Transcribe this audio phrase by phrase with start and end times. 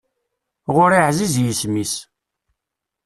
[0.75, 1.93] Ɣur-i ɛziz yisem-is.